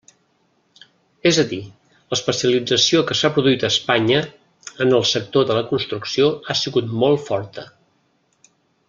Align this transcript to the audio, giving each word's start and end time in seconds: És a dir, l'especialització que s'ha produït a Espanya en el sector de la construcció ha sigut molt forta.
És 1.31 1.37
a 1.43 1.45
dir, 1.51 1.59
l'especialització 2.13 3.03
que 3.11 3.17
s'ha 3.19 3.31
produït 3.35 3.65
a 3.67 3.71
Espanya 3.75 4.23
en 4.87 4.97
el 5.01 5.05
sector 5.13 5.47
de 5.51 5.59
la 5.59 5.65
construcció 5.73 6.31
ha 6.47 6.57
sigut 6.63 6.91
molt 7.05 7.23
forta. 7.29 7.67